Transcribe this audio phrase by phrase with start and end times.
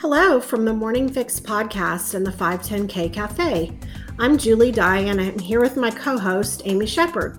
[0.00, 3.70] Hello from the Morning Fix podcast and the 510K Cafe.
[4.18, 7.38] I'm Julie Dye and I'm here with my co host, Amy Shepard.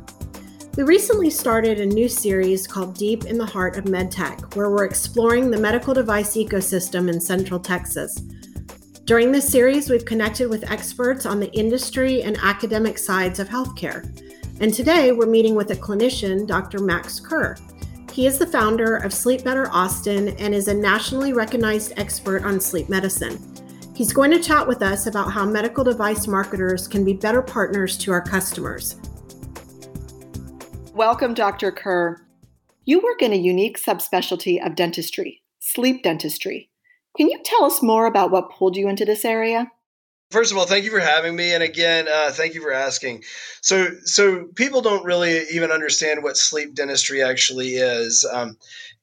[0.78, 4.86] We recently started a new series called Deep in the Heart of MedTech, where we're
[4.86, 8.16] exploring the medical device ecosystem in Central Texas.
[9.06, 14.06] During this series, we've connected with experts on the industry and academic sides of healthcare.
[14.60, 16.78] And today, we're meeting with a clinician, Dr.
[16.78, 17.58] Max Kerr.
[18.12, 22.60] He is the founder of Sleep Better Austin and is a nationally recognized expert on
[22.60, 23.40] sleep medicine.
[23.96, 27.98] He's going to chat with us about how medical device marketers can be better partners
[28.00, 28.98] to our customers.
[30.94, 31.72] Welcome, Dr.
[31.72, 32.22] Kerr.
[32.84, 36.70] You work in a unique subspecialty of dentistry, sleep dentistry.
[37.16, 39.72] Can you tell us more about what pulled you into this area?
[40.32, 43.24] First of all, thank you for having me, and again, uh, thank you for asking.
[43.60, 48.58] So, so people don't really even understand what sleep dentistry actually is, um,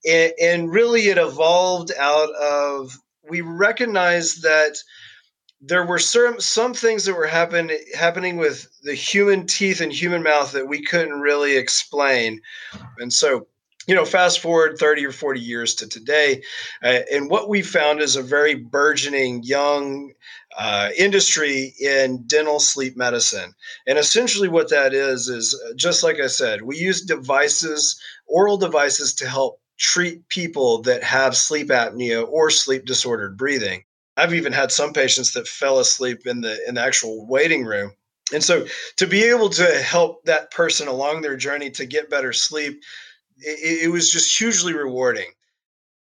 [0.06, 4.78] and, and really, it evolved out of we recognized that
[5.60, 10.22] there were some some things that were happen, happening with the human teeth and human
[10.22, 12.40] mouth that we couldn't really explain,
[12.98, 13.46] and so
[13.86, 16.42] you know, fast forward 30 or 40 years to today,
[16.82, 20.12] uh, and what we found is a very burgeoning young
[20.58, 23.54] uh, industry in dental sleep medicine.
[23.86, 28.56] And essentially, what that is, is uh, just like I said, we use devices, oral
[28.56, 33.84] devices, to help treat people that have sleep apnea or sleep disordered breathing.
[34.16, 37.92] I've even had some patients that fell asleep in the in the actual waiting room.
[38.34, 42.32] And so to be able to help that person along their journey to get better
[42.32, 42.82] sleep,
[43.38, 45.30] it, it was just hugely rewarding.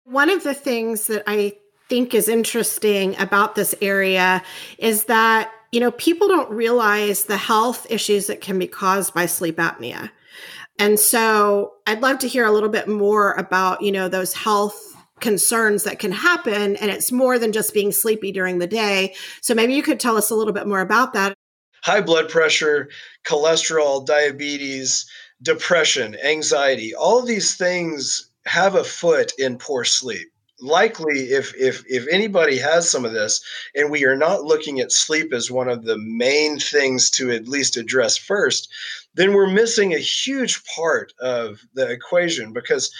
[0.05, 1.55] One of the things that I
[1.93, 4.43] think is interesting about this area
[4.79, 9.27] is that, you know, people don't realize the health issues that can be caused by
[9.27, 10.11] sleep apnea.
[10.79, 14.97] And so I'd love to hear a little bit more about, you know, those health
[15.21, 16.77] concerns that can happen.
[16.77, 19.15] And it's more than just being sleepy during the day.
[19.43, 21.35] So maybe you could tell us a little bit more about that.
[21.85, 22.89] High blood pressure,
[23.27, 25.05] cholesterol, diabetes,
[25.43, 30.32] depression, anxiety, all these things have a foot in poor sleep
[30.63, 33.43] likely if if if anybody has some of this
[33.75, 37.49] and we are not looking at sleep as one of the main things to at
[37.49, 38.69] least address first
[39.15, 42.95] then we're missing a huge part of the equation because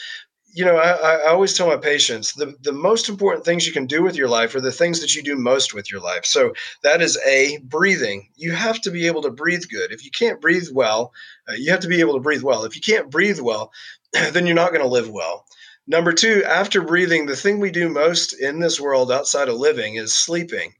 [0.53, 3.87] you know I, I always tell my patients the, the most important things you can
[3.87, 6.27] do with your life are the things that you do most with your life.
[6.27, 6.53] So
[6.83, 8.29] that is a breathing.
[8.37, 9.93] You have to be able to breathe good.
[9.93, 11.13] If you can't breathe well
[11.49, 12.65] uh, you have to be able to breathe well.
[12.65, 13.73] If you can't breathe well
[14.33, 15.47] then you're not going to live well
[15.87, 19.97] Number two, after breathing, the thing we do most in this world outside of living
[19.97, 20.75] is sleeping.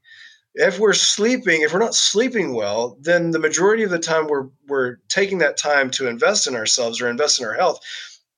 [0.55, 4.49] If we're sleeping, if we're not sleeping well, then the majority of the time we're
[4.67, 7.79] we're taking that time to invest in ourselves or invest in our health.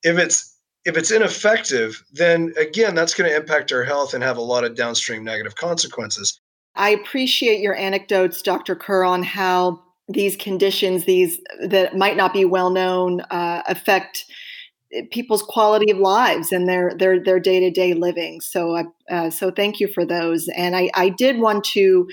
[0.01, 0.55] If it's
[0.85, 4.63] if it's ineffective, then again, that's going to impact our health and have a lot
[4.63, 6.39] of downstream negative consequences.
[6.75, 8.75] I appreciate your anecdotes, Dr.
[8.75, 14.25] Kerr, on how these conditions, these that might not be well known, uh, affect
[15.11, 18.41] people's quality of lives and their their their day to day living.
[18.41, 20.47] So uh, so thank you for those.
[20.55, 22.07] And I, I did want to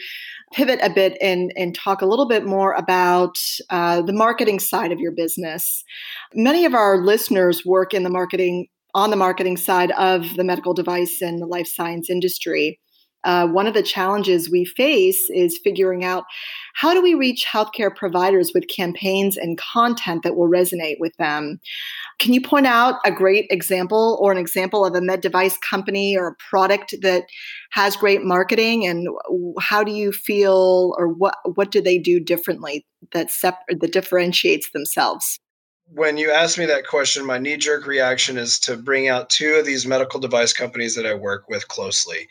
[0.53, 3.39] pivot a bit and and talk a little bit more about
[3.71, 5.85] uh, the marketing side of your business.
[6.35, 10.75] Many of our listeners work in the marketing on the marketing side of the medical
[10.75, 12.79] device and the life science industry.
[13.25, 16.25] Uh, one of the challenges we face is figuring out
[16.75, 21.61] how do we reach healthcare providers with campaigns and content that will resonate with them.
[22.23, 26.17] Can you point out a great example or an example of a med device company
[26.17, 27.25] or a product that
[27.73, 29.09] has great marketing and
[29.61, 34.71] how do you feel or what what do they do differently that sep- that differentiates
[34.71, 35.41] themselves?
[35.95, 39.57] when you ask me that question, my knee jerk reaction is to bring out two
[39.57, 42.29] of these medical device companies that I work with closely.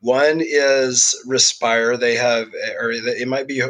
[0.00, 1.96] One is Respire.
[1.96, 3.62] They have, eh, or it might be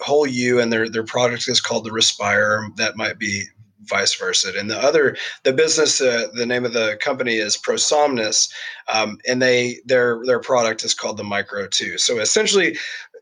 [0.00, 2.68] Whole You, and their their product is called the Respire.
[2.76, 3.44] That might be
[3.84, 4.52] vice versa.
[4.56, 8.50] And the other, the business, uh, the name of the company is ProSomnus,
[8.92, 12.00] um, and they their their product is called the MicrO2.
[12.00, 12.76] So essentially,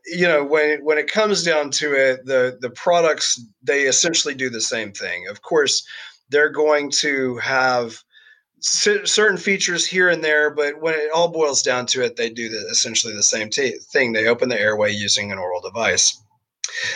[0.05, 4.49] you know, when when it comes down to it, the the products they essentially do
[4.49, 5.27] the same thing.
[5.29, 5.85] Of course,
[6.29, 8.03] they're going to have
[8.63, 12.47] certain features here and there, but when it all boils down to it, they do
[12.47, 14.13] the, essentially the same t- thing.
[14.13, 16.17] They open the airway using an oral device.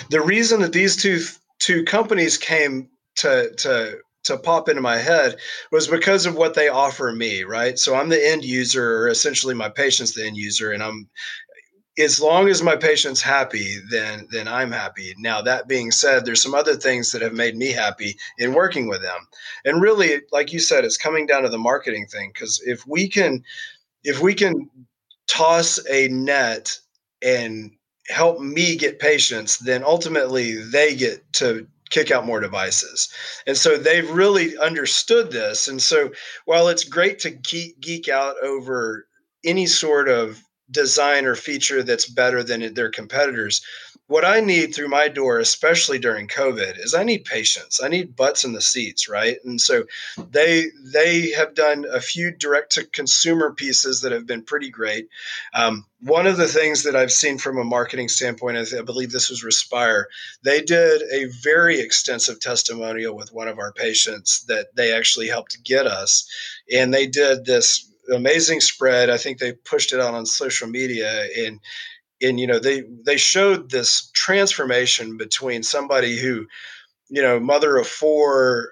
[0.09, 1.19] The reason that these two
[1.59, 5.37] two companies came to to to pop into my head
[5.71, 7.79] was because of what they offer me, right?
[7.79, 11.09] So I'm the end user, or essentially my patient's the end user, and I'm
[11.99, 15.15] as long as my patient's happy, then then I'm happy.
[15.17, 18.87] Now that being said, there's some other things that have made me happy in working
[18.87, 19.27] with them.
[19.65, 22.31] And really, like you said, it's coming down to the marketing thing.
[22.33, 23.43] Because if we can
[24.03, 24.69] if we can
[25.27, 26.77] toss a net
[27.23, 27.71] and
[28.09, 33.09] help me get patients, then ultimately they get to kick out more devices.
[33.45, 35.67] And so they've really understood this.
[35.67, 36.11] And so
[36.45, 39.07] while it's great to geek, geek out over
[39.45, 43.61] any sort of design or feature that's better than their competitors,
[44.07, 47.81] what I need through my door, especially during COVID, is I need patients.
[47.83, 49.37] I need butts in the seats, right?
[49.43, 49.83] And so
[50.31, 55.09] they they have done a few direct to consumer pieces that have been pretty great.
[55.53, 59.11] Um, one of the things that I've seen from a marketing standpoint, I, I believe
[59.11, 60.05] this was Respire,
[60.41, 65.63] they did a very extensive testimonial with one of our patients that they actually helped
[65.65, 66.29] get us,
[66.73, 69.09] and they did this amazing spread.
[69.09, 71.59] I think they pushed it out on social media and
[72.21, 76.47] and you know they they showed this transformation between somebody who
[77.09, 78.69] you know mother of four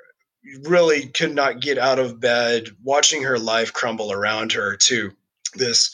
[0.63, 5.11] really could not get out of bed watching her life crumble around her to
[5.55, 5.93] this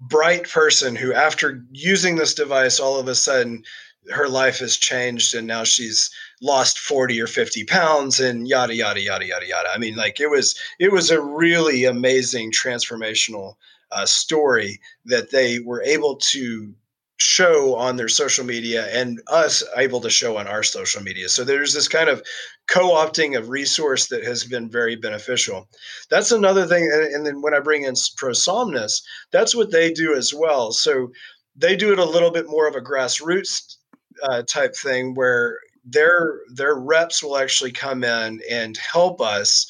[0.00, 3.62] bright person who after using this device all of a sudden
[4.10, 6.10] her life has changed and now she's
[6.40, 9.68] lost 40 or 50 pounds and yada yada yada yada yada.
[9.72, 13.54] I mean like it was it was a really amazing transformational
[13.92, 16.74] uh, story that they were able to
[17.22, 21.28] show on their social media and us able to show on our social media.
[21.28, 22.22] So there's this kind of
[22.68, 25.68] co-opting of resource that has been very beneficial.
[26.10, 26.90] That's another thing.
[26.92, 30.72] And, then when I bring in ProSomnus, that's what they do as well.
[30.72, 31.12] So
[31.54, 33.76] they do it a little bit more of a grassroots
[34.22, 39.66] uh, type thing where their their reps will actually come in and help us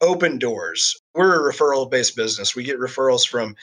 [0.00, 0.96] open doors.
[1.14, 2.56] We're a referral based business.
[2.56, 3.54] We get referrals from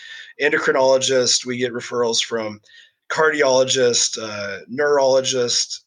[0.42, 2.62] endocrinologists, we get referrals from
[3.12, 5.84] cardiologist, uh, neurologist,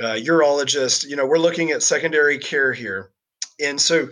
[0.00, 1.06] uh, urologist.
[1.06, 3.10] You know, we're looking at secondary care here.
[3.60, 4.08] And so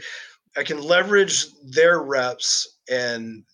[0.56, 3.44] I can leverage their reps and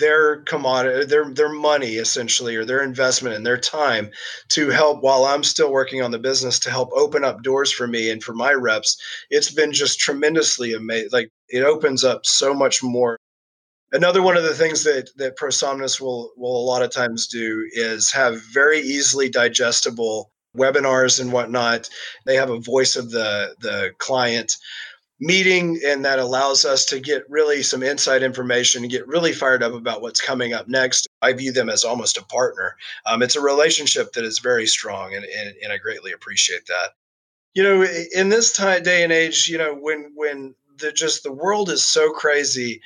[0.00, 4.10] their commodity their their money essentially or their investment and their time
[4.48, 7.86] to help while I'm still working on the business to help open up doors for
[7.86, 8.96] me and for my reps
[9.28, 13.18] it's been just tremendously amazing like it opens up so much more
[13.94, 17.66] another one of the things that that ProSomnus will will a lot of times do
[17.72, 21.88] is have very easily digestible webinars and whatnot.
[22.26, 24.56] They have a voice of the the client
[25.20, 29.62] meeting and that allows us to get really some inside information and get really fired
[29.62, 31.06] up about what's coming up next.
[31.22, 32.76] I view them as almost a partner.
[33.06, 36.90] Um, it's a relationship that is very strong and, and, and i greatly appreciate that.
[37.54, 41.32] You know in this time, day and age you know when when the just the
[41.32, 42.80] world is so crazy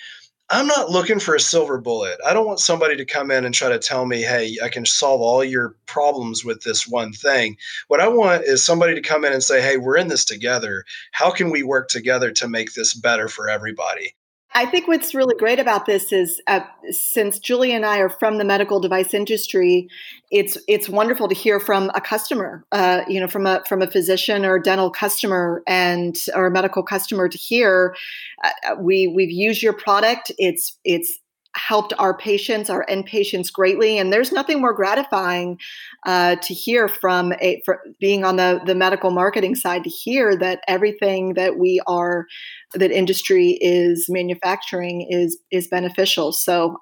[0.50, 2.18] I'm not looking for a silver bullet.
[2.26, 4.86] I don't want somebody to come in and try to tell me, hey, I can
[4.86, 7.58] solve all your problems with this one thing.
[7.88, 10.84] What I want is somebody to come in and say, hey, we're in this together.
[11.12, 14.14] How can we work together to make this better for everybody?
[14.58, 18.38] I think what's really great about this is uh, since Julie and I are from
[18.38, 19.88] the medical device industry,
[20.32, 23.86] it's it's wonderful to hear from a customer, uh, you know, from a from a
[23.86, 27.94] physician or dental customer and or a medical customer to hear
[28.42, 30.32] uh, we we've used your product.
[30.38, 31.20] It's it's
[31.56, 33.98] helped our patients, our end patients greatly.
[33.98, 35.58] And there's nothing more gratifying
[36.06, 37.62] uh, to hear from a
[38.00, 42.26] being on the the medical marketing side to hear that everything that we are
[42.74, 46.32] that industry is manufacturing is is beneficial.
[46.32, 46.76] So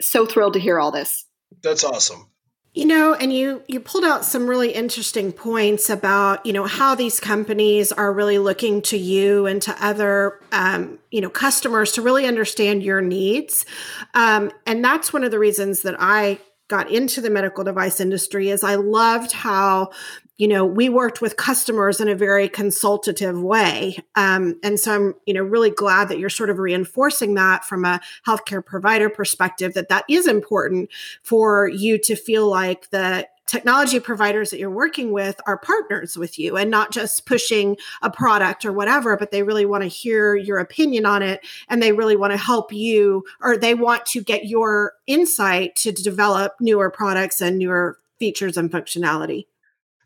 [0.00, 1.26] so thrilled to hear all this.
[1.62, 2.30] That's awesome.
[2.72, 6.94] You know, and you you pulled out some really interesting points about you know how
[6.94, 12.02] these companies are really looking to you and to other um, you know customers to
[12.02, 13.66] really understand your needs,
[14.14, 18.48] um, and that's one of the reasons that I got into the medical device industry
[18.48, 19.90] is I loved how
[20.40, 23.98] you know we worked with customers in a very consultative way.
[24.14, 27.84] Um, and so i'm you know really glad that you're sort of reinforcing that from
[27.84, 30.90] a healthcare provider perspective that that is important
[31.22, 36.38] for you to feel like the technology providers that you're working with are partners with
[36.38, 40.34] you and not just pushing a product or whatever but they really want to hear
[40.36, 44.22] your opinion on it and they really want to help you or they want to
[44.22, 49.44] get your insight to develop newer products and newer features and functionality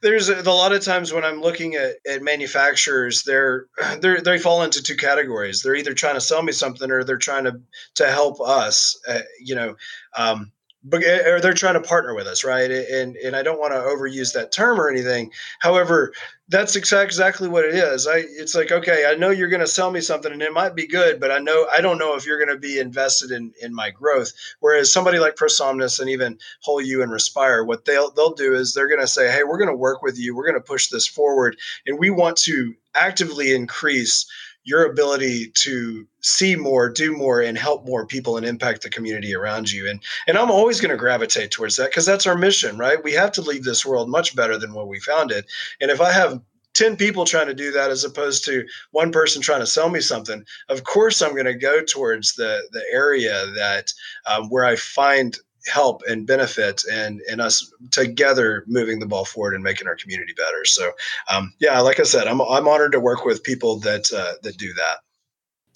[0.05, 3.67] there's a, a, lot of times when I'm looking at, at manufacturers, they're,
[4.01, 5.63] they're they fall into two categories.
[5.63, 7.61] They're either trying to sell me something or they're trying to
[7.95, 9.01] to help us.
[9.09, 9.77] Uh, you know,
[10.17, 10.53] um,
[10.93, 12.71] Eh, or they're trying to partner with us, right?
[12.71, 15.33] And and I don't want to overuse that term or anything.
[15.61, 16.13] However,
[16.49, 18.07] that's exactly what it is.
[18.07, 20.75] I it's like okay, I know you're going to sell me something, and it might
[20.75, 23.53] be good, but I know I don't know if you're going to be invested in
[23.63, 24.33] in my growth.
[24.61, 28.75] Whereas somebody like ProSomnus and even Whole You and Respire, what they'll they'll do is
[28.75, 30.89] they're going to say, hey, we're going to work with you, we're going to push
[30.89, 34.27] this forward, and we want to actively increase
[34.65, 39.35] your ability to see more, do more, and help more people and impact the community
[39.35, 39.89] around you.
[39.89, 43.03] And and I'm always going to gravitate towards that because that's our mission, right?
[43.03, 45.47] We have to leave this world much better than what we found it.
[45.81, 46.41] And if I have
[46.75, 50.01] 10 people trying to do that as opposed to one person trying to sell me
[50.01, 53.93] something of course i'm going to go towards the the area that
[54.27, 59.55] um, where i find help and benefit and and us together moving the ball forward
[59.55, 60.65] and making our community better.
[60.65, 60.93] So
[61.29, 64.57] um, yeah like i said i'm, I'm honored to work with people that uh, that
[64.57, 64.99] do that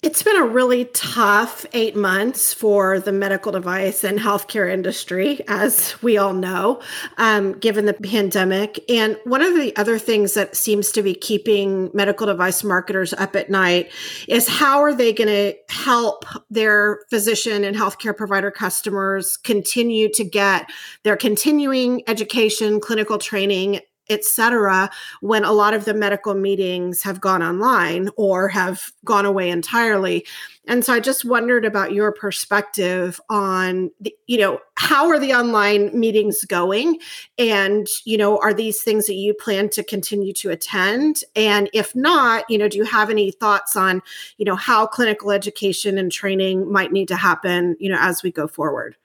[0.01, 6.01] it's been a really tough eight months for the medical device and healthcare industry, as
[6.01, 6.81] we all know,
[7.17, 8.79] um, given the pandemic.
[8.89, 13.35] And one of the other things that seems to be keeping medical device marketers up
[13.35, 13.91] at night
[14.29, 20.23] is how are they going to help their physician and healthcare provider customers continue to
[20.23, 20.69] get
[21.03, 24.89] their continuing education, clinical training, etc
[25.21, 30.25] when a lot of the medical meetings have gone online or have gone away entirely.
[30.67, 35.33] And so i just wondered about your perspective on the, you know how are the
[35.33, 36.99] online meetings going?
[37.37, 41.23] And you know are these things that you plan to continue to attend?
[41.35, 44.01] And if not you know do you have any thoughts on
[44.37, 48.31] you know how clinical education and training might need to happen you know as we
[48.31, 48.95] go forward?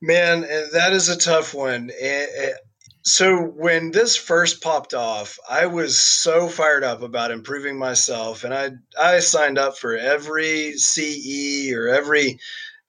[0.00, 2.52] Man eh, that is a tough one eh, eh,
[3.04, 8.54] so when this first popped off, I was so fired up about improving myself, and
[8.54, 12.40] I I signed up for every CE or every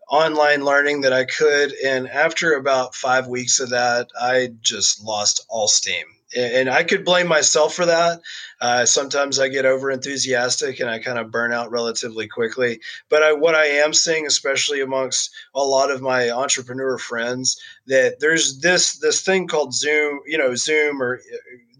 [0.10, 1.74] online learning that I could.
[1.74, 7.06] And after about five weeks of that, I just lost all steam and I could
[7.06, 8.22] blame myself for that.
[8.62, 12.80] Uh, sometimes I get over enthusiastic and I kind of burn out relatively quickly.
[13.10, 18.20] But I, what I am seeing, especially amongst a lot of my entrepreneur friends, that
[18.20, 21.22] there's this this thing called Zoom, you know, Zoom or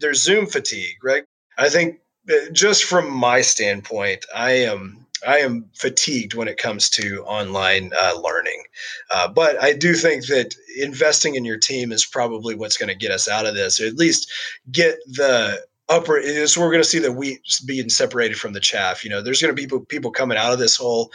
[0.00, 1.24] there's Zoom fatigue, right?
[1.58, 6.90] I think uh, just from my standpoint, I am I am fatigued when it comes
[6.90, 8.62] to online uh, learning.
[9.10, 12.94] Uh, but I do think that investing in your team is probably what's going to
[12.94, 14.30] get us out of this, or at least
[14.70, 16.20] get the upper.
[16.46, 19.04] So we're going to see the wheat being separated from the chaff.
[19.04, 21.12] You know, there's going to be people, people coming out of this hole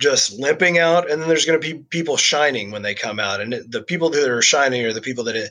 [0.00, 3.40] just limping out and then there's going to be people shining when they come out
[3.40, 5.50] and the people that are shining are the people that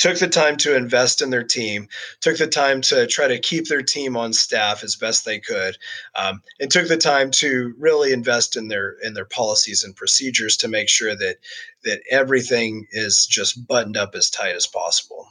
[0.00, 1.86] took the time to invest in their team,
[2.20, 5.76] took the time to try to keep their team on staff as best they could,
[6.16, 10.56] um, and took the time to really invest in their in their policies and procedures
[10.56, 11.36] to make sure that
[11.84, 15.28] that everything is just buttoned up as tight as possible.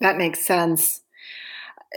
[0.00, 1.00] That makes sense.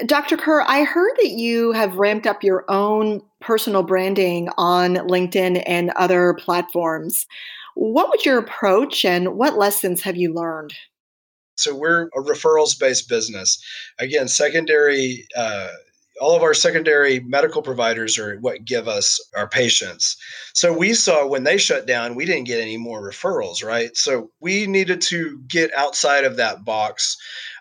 [0.05, 0.37] Dr.
[0.37, 5.89] Kerr, I heard that you have ramped up your own personal branding on LinkedIn and
[5.91, 7.25] other platforms.
[7.73, 10.73] What was your approach and what lessons have you learned?
[11.57, 13.61] So we're a referrals based business.
[13.99, 15.25] Again, secondary.
[15.35, 15.67] Uh,
[16.19, 20.17] all of our secondary medical providers are what give us our patients.
[20.53, 23.95] So we saw when they shut down, we didn't get any more referrals, right?
[23.95, 27.15] So we needed to get outside of that box.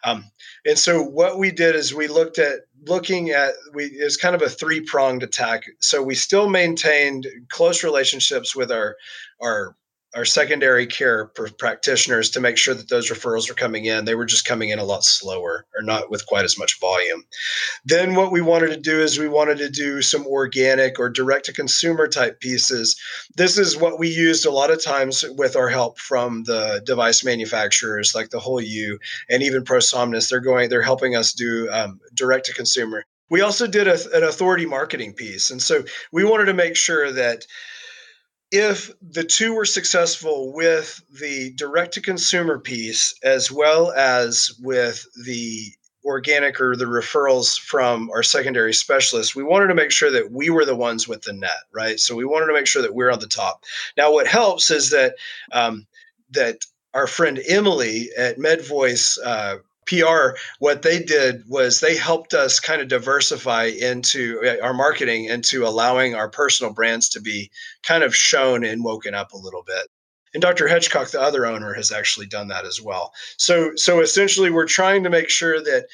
[0.04, 0.24] Um,
[0.64, 4.42] and so what we did is we looked at looking at we it's kind of
[4.42, 5.64] a three pronged attack.
[5.80, 8.96] So we still maintained close relationships with our
[9.40, 9.76] our
[10.16, 11.26] our secondary care
[11.58, 14.06] practitioners to make sure that those referrals were coming in.
[14.06, 17.22] They were just coming in a lot slower or not with quite as much volume.
[17.84, 21.44] Then what we wanted to do is we wanted to do some organic or direct
[21.46, 22.96] to consumer type pieces.
[23.36, 27.22] This is what we used a lot of times with our help from the device
[27.22, 30.30] manufacturers like the Whole You and even ProSomnus.
[30.30, 33.04] They're going, they're helping us do um, direct to consumer.
[33.28, 35.50] We also did a, an authority marketing piece.
[35.50, 37.46] And so we wanted to make sure that
[38.52, 45.06] if the two were successful with the direct to consumer piece as well as with
[45.24, 45.72] the
[46.04, 50.48] organic or the referrals from our secondary specialists, we wanted to make sure that we
[50.48, 51.98] were the ones with the net, right?
[51.98, 53.64] So we wanted to make sure that we're on the top.
[53.96, 55.16] Now, what helps is that
[55.50, 55.86] um,
[56.30, 56.58] that
[56.94, 62.80] our friend Emily at MedVoice uh, PR, what they did was they helped us kind
[62.80, 67.50] of diversify into uh, our marketing into allowing our personal brands to be
[67.82, 69.86] kind of shown and woken up a little bit.
[70.34, 70.68] And Dr.
[70.68, 73.12] Hedgecock, the other owner, has actually done that as well.
[73.38, 75.86] So, so essentially, we're trying to make sure that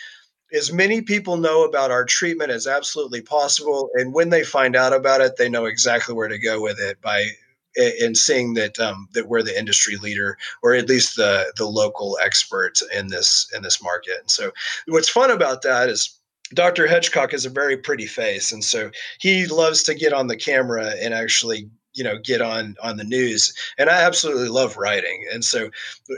[0.52, 4.92] as many people know about our treatment as absolutely possible, and when they find out
[4.92, 7.28] about it, they know exactly where to go with it by
[7.76, 12.18] and seeing that um, that we're the industry leader or at least the the local
[12.22, 14.18] expert in this in this market.
[14.20, 14.50] And so
[14.88, 16.18] what's fun about that is
[16.54, 16.86] Dr.
[16.86, 20.94] Hedgecock has a very pretty face, and so he loves to get on the camera
[21.00, 25.44] and actually you know get on on the news and i absolutely love writing and
[25.44, 25.68] so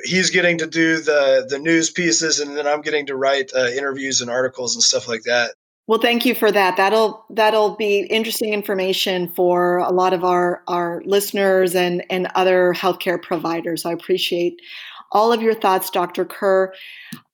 [0.04, 3.66] he's getting to do the the news pieces and then i'm getting to write uh,
[3.66, 5.54] interviews and articles and stuff like that
[5.86, 6.78] Well, thank you for that.
[6.78, 12.72] That'll that'll be interesting information for a lot of our our listeners and and other
[12.74, 13.84] healthcare providers.
[13.84, 14.60] I appreciate
[15.12, 16.24] all of your thoughts, Dr.
[16.24, 16.72] Kerr.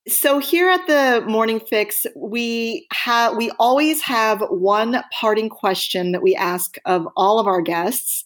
[0.08, 6.22] So here at the Morning Fix, we have we always have one parting question that
[6.22, 8.24] we ask of all of our guests.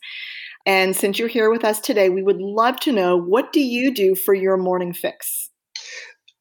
[0.64, 3.92] And since you're here with us today, we would love to know what do you
[3.92, 5.50] do for your morning fix?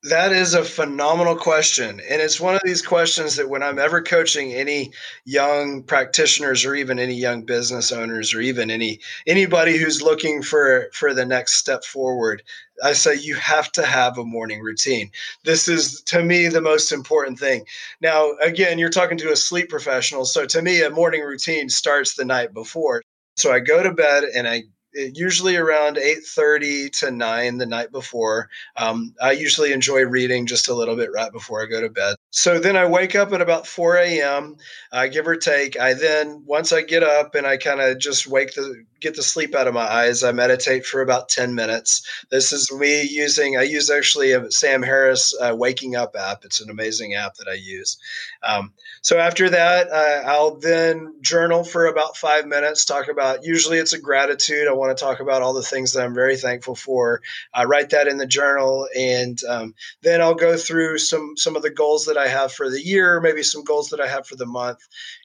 [0.06, 2.02] That is a phenomenal question.
[2.10, 4.92] And it's one of these questions that when I'm ever coaching any
[5.24, 10.90] young practitioners or even any young business owners or even any anybody who's looking for
[10.92, 12.44] for the next step forward,
[12.84, 15.10] I say you have to have a morning routine.
[15.46, 17.66] This is to me the most important thing.
[18.02, 22.16] Now, again, you're talking to a sleep professional, so to me a morning routine starts
[22.16, 23.04] the night before.
[23.38, 28.50] So I go to bed and I usually around 8.30 to 9 the night before.
[28.78, 32.16] Um, i usually enjoy reading just a little bit right before i go to bed.
[32.32, 34.58] So then i wake up at about 4 a.m
[34.92, 38.28] uh, give or take i then once i get up and i kind of just
[38.28, 40.24] wake the get the sleep out of my eyes.
[40.24, 42.08] I meditate for about 10 minutes.
[42.32, 46.46] This is me using, I use actually a Sam Harris uh, Waking Up app.
[46.46, 47.98] It's an amazing app that I use.
[48.42, 53.78] Um, so after that, uh, I'll then journal for about five minutes, talk about, usually
[53.78, 54.68] it's a gratitude.
[54.68, 57.22] I want to talk about all the things that I'm very thankful for.
[57.54, 61.62] I write that in the journal and um, then I'll go through some, some of
[61.62, 64.38] the goals that I have for the year, maybe some goals that I have for
[64.38, 64.80] the month.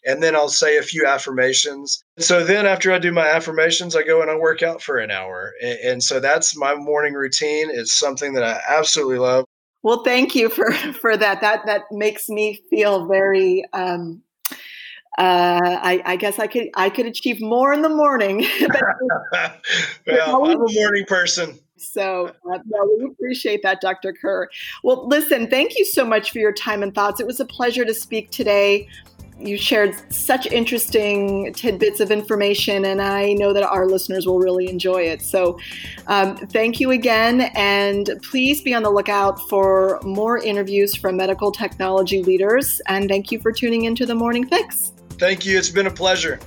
[0.04, 2.02] And then I'll say a few affirmations.
[2.18, 5.10] So then after I do my affirmations, I go and I work out for an
[5.10, 5.52] hour.
[5.62, 7.68] And, and so that's my morning routine.
[7.70, 9.44] It's something that I absolutely love.
[9.82, 11.40] Well, thank you for, for that.
[11.40, 14.22] That that makes me feel very um,
[15.18, 18.46] uh, I, I, guess I could I could achieve more in the morning.
[20.06, 21.58] well, I'm a morning person.
[21.76, 24.12] So uh, no, we appreciate that, Dr.
[24.12, 24.48] Kerr.
[24.84, 27.20] Well, listen, thank you so much for your time and thoughts.
[27.20, 28.88] It was a pleasure to speak today
[29.40, 34.68] you shared such interesting tidbits of information, and I know that our listeners will really
[34.68, 35.22] enjoy it.
[35.22, 35.58] So,
[36.06, 41.52] um, thank you again, and please be on the lookout for more interviews from medical
[41.52, 42.80] technology leaders.
[42.88, 44.92] And thank you for tuning into the Morning Fix.
[45.10, 45.58] Thank you.
[45.58, 46.38] It's been a pleasure.